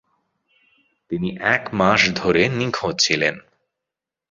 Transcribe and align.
তিনি 1.11 1.29
এক 1.47 1.63
মাস 1.73 2.01
ধরে 2.15 2.41
নিখোঁজ 2.49 2.95
ছিলেন। 2.99 3.35